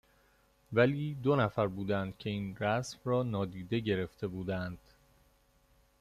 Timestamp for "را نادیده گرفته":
3.05-4.27